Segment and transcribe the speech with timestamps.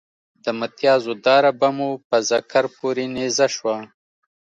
[0.43, 3.75] د متیازو داره به مو په ذکر پورې نیزه شوه.